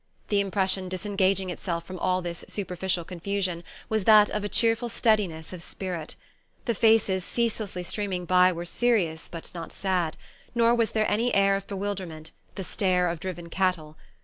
The 0.29 0.39
impression 0.39 0.89
disengaging 0.89 1.51
itself 1.51 1.85
from 1.85 1.99
all 1.99 2.23
this 2.23 2.43
superficial 2.47 3.03
confusion 3.05 3.63
was 3.87 4.05
that 4.05 4.31
of 4.31 4.43
a 4.43 4.49
cheerful 4.49 4.89
steadiness 4.89 5.53
of 5.53 5.61
spirit. 5.61 6.15
The 6.65 6.73
faces 6.73 7.23
ceaselessly 7.23 7.83
streaming 7.83 8.25
by 8.25 8.51
were 8.51 8.65
serious 8.65 9.27
but 9.27 9.51
not 9.53 9.71
sad; 9.71 10.17
nor 10.55 10.73
was 10.73 10.93
there 10.93 11.05
any 11.07 11.31
air 11.35 11.55
of 11.55 11.67
bewilderment 11.67 12.31
the 12.55 12.63
stare 12.63 13.07
of 13.09 13.19
driven 13.19 13.51
cattle. 13.51 13.95